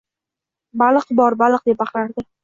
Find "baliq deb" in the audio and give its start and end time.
1.41-1.79